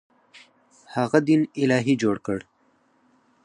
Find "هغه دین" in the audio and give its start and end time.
0.95-1.41